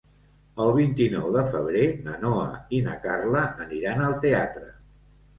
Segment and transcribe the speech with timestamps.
[0.63, 4.65] El vint-i-nou de febrer na Noa i na Carla aniran al teatre.